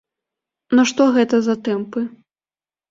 Ну 0.79 0.87
што 0.93 1.01
гэта 1.19 1.35
за 1.49 1.55
тэмпы? 1.69 2.07